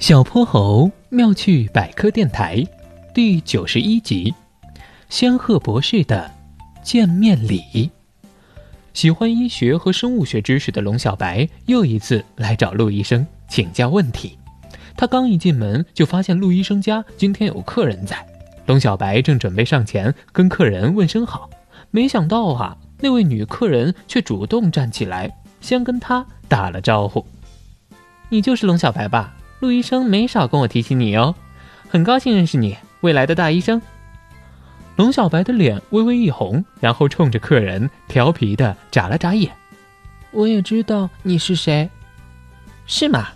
[0.00, 2.66] 小泼猴妙趣百科电台
[3.12, 4.34] 第九十一集：
[5.10, 6.28] 仙鹤博士的
[6.82, 7.90] 见面礼。
[8.94, 14.38] 喜欢医学和生物学知识的龙小白又一次来找陆医生请教问题。
[14.96, 18.26] 他刚一进门，就发现陆医生家今天有客人在。
[18.64, 21.50] 龙小白正准备上前跟客人问声好，
[21.90, 25.30] 没想到啊，那位女客人却主动站起来，
[25.60, 27.22] 先跟他打了招呼
[28.30, 31.34] ：“你就是龙小白吧？”陆医生没少跟我提起你哦，
[31.88, 33.80] 很高兴认识你，未来的大医生。
[34.96, 39.52] 龙小白的脸微微一红，然后冲着客人调皮的眨了眨眼。
[40.30, 41.88] 我也知道你是谁，
[42.86, 43.28] 是吗？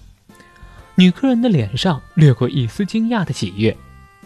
[0.94, 3.76] 女客人的脸上掠过一丝惊讶的喜悦。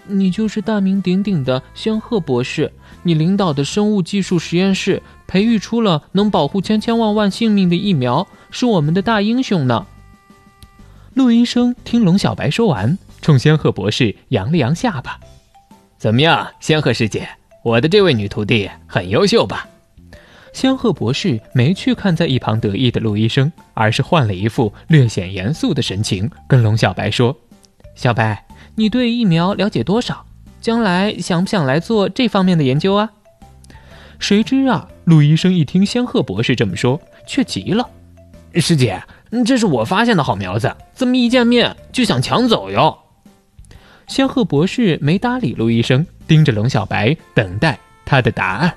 [0.06, 9.86] 你就是大名鼎鼎的仙鹤博士，你领导的生物技术实验室培育出了能保护千千万万性命的疫苗，是我们的大英雄呢。
[11.14, 15.18] 陆医生听龙小白说完，冲仙鹤博士扬了扬下巴
[15.98, 17.28] ：“怎么样，仙鹤师姐，
[17.64, 19.66] 我的这位女徒弟很优秀吧？”
[20.52, 27.36] 仙鹤博士没去看在一旁得意的陆医生，而是换了一副略显严肃的神情，跟龙小白说
[27.94, 30.24] ：“小白，你对疫苗了解多少？
[30.60, 33.10] 将来想不想来做这方面的研究啊？”
[34.18, 37.88] 谁知啊，陆医生一听仙鹤博士这么说，却急了
[38.54, 39.02] ：“师姐！”
[39.44, 42.96] 这是我发现的好苗子，怎么一见面就想抢走哟？
[44.06, 48.72] 仙鹤博士没搭理陆医生，盯着龙小白等待他的答案。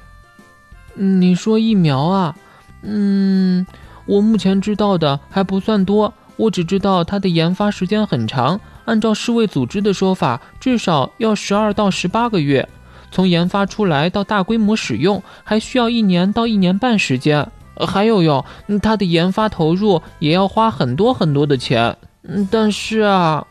[0.93, 2.35] 你说疫苗啊？
[2.83, 3.65] 嗯，
[4.05, 12.67] 我目前知道的还不算多，我只知道它的研发时间很长，按照世卫组织的说法，至少要十二到十八个月，
[13.09, 17.49] 从研发出来到大规模使用，还需要一年到一年半时间。
[17.75, 18.45] 还有哟，
[18.81, 21.97] 它的研发投入也要花很多很多的钱。
[22.23, 23.45] 嗯，但是啊，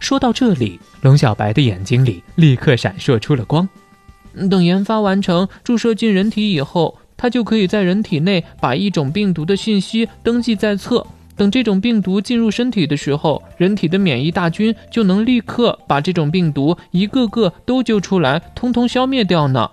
[0.00, 3.68] 说到这里，龙小白的眼睛里立刻闪烁出了光。
[4.50, 11.06] 等研发完成，注射进人体以后，它就可以在人体内把一种病毒的信息登记在册。
[11.36, 19.70] 等这种病毒进入身体的时候，人体的免疫大军就能立刻把这种病毒一个个都揪出来，通通消灭掉呢。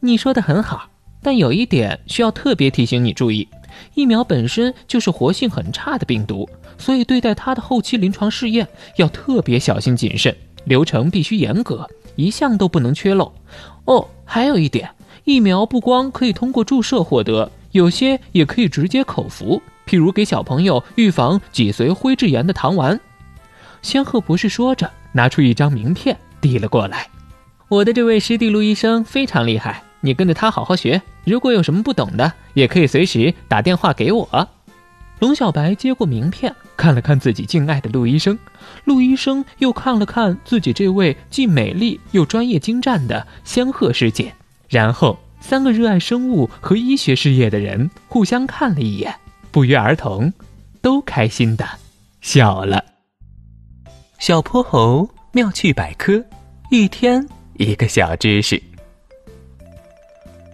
[0.00, 0.88] 你说的很好。
[1.22, 3.46] 但有一点需要特别提醒你注意：
[3.94, 6.48] 疫苗本身就是活性很差的病毒，
[6.78, 8.66] 所以对待它的后期临床试验
[8.96, 11.86] 要特别小心谨慎，流程必须严格，
[12.16, 13.32] 一项都不能缺漏。
[13.84, 14.88] 哦，还有一点，
[15.24, 22.98] 疫苗不光可以通过注射获得，有些也可以直接口服，譬如给小朋友预防脊髓灰质炎的糖丸。
[23.82, 27.08] 仙鹤博士说着，拿出一张名片递了过来
[27.68, 34.48] ：“我的这位师弟陆医生非常厉害。”你跟着他好好学，如果有什么不懂的，也可以随时打电话给我。
[35.18, 38.38] 龙小白接过名片，看了看自己敬爱的陆医生，
[38.84, 44.32] 陆医生又看了看自己这位既美丽又专业精湛的仙鹤师姐，
[44.68, 49.14] 然后三个热爱生物和医学事业的人互相看了一眼，
[49.50, 50.32] 不约而同，
[50.80, 51.68] 都开心的
[52.22, 52.82] 笑了。
[54.18, 56.24] 小泼猴妙趣百科，
[56.70, 57.28] 一天
[57.58, 58.62] 一个小知识。